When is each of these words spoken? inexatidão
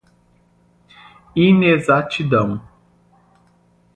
inexatidão 1.35 2.59